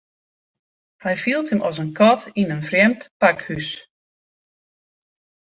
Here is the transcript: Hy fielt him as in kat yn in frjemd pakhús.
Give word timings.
Hy 1.03 1.13
fielt 1.23 1.49
him 1.51 1.61
as 1.69 1.77
in 1.83 1.91
kat 1.99 2.21
yn 2.39 2.53
in 2.55 2.65
frjemd 2.67 3.01
pakhús. 3.19 3.69